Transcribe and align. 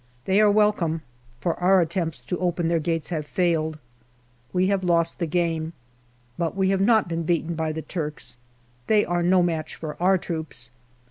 They 0.25 0.41
are 0.41 0.49
welcome, 0.49 1.03
for 1.41 1.53
our 1.59 1.79
attempts 1.79 2.25
to 2.25 2.39
open 2.39 2.69
their 2.69 2.79
gates 2.79 3.09
have 3.09 3.23
failed. 3.23 3.77
We 4.51 4.65
have 4.65 4.83
lost 4.83 5.19
the 5.19 5.27
game, 5.27 5.73
but 6.39 6.55
we 6.57 6.69
have 6.71 6.81
not 6.81 7.07
been 7.07 7.21
beaten 7.21 7.53
by 7.53 7.71
the 7.71 7.83
Turks. 7.83 8.37
They 8.87 9.05
are 9.05 9.21
no 9.21 9.43
match 9.43 9.75
for 9.75 10.01
our 10.01 10.17
troops. 10.17 10.71